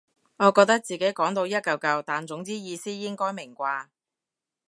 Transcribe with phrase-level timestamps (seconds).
[0.37, 3.89] 我覺得自己講到一嚿嚿但總之意思應該明啩